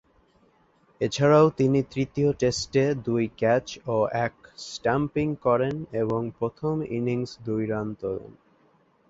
[1.01, 3.95] এছাড়াও তিনি তৃতীয় টেস্টে দুই ক্যাচ ও
[4.25, 4.35] এক
[4.67, 8.31] স্ট্যাম্পিং করেন এবং প্রথম ইনিংস দুই রান তোলেন।